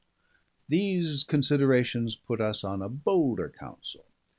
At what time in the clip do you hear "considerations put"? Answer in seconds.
1.23-2.41